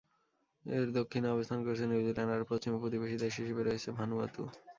এর 0.65 0.83
দক্ষিণে 0.97 1.27
অবস্থান 1.31 1.59
করছে 1.65 1.83
নিউজিল্যান্ড 1.85 2.31
আর 2.35 2.41
পশ্চিমে 2.49 2.77
প্রতিবেশী 2.81 3.15
দেশ 3.23 3.33
হিসেবে 3.41 3.61
রয়েছে 3.63 3.89
ভানুয়াতু। 3.97 4.43